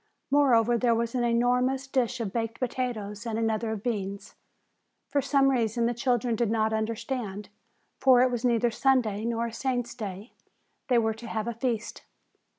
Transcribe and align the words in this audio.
Moreover, 0.31 0.79
there 0.79 0.95
was 0.95 1.13
an 1.13 1.23
enormous 1.23 1.85
dish 1.85 2.19
of 2.19 2.33
baked 2.33 2.59
potatoes 2.59 3.27
and 3.27 3.37
another 3.37 3.69
of 3.69 3.83
beans. 3.83 4.33
For 5.09 5.21
some 5.21 5.51
reason 5.51 5.85
the 5.85 5.93
children 5.93 6.35
did 6.35 6.49
not 6.49 6.73
understand, 6.73 7.49
for 7.99 8.23
it 8.23 8.31
was 8.31 8.43
neither 8.43 8.71
Sunday 8.71 9.25
nor 9.25 9.45
a 9.45 9.53
saint's 9.53 9.93
day, 9.93 10.33
they 10.87 10.97
were 10.97 11.13
to 11.13 11.27
have 11.27 11.47
a 11.47 11.53
feast. 11.53 12.01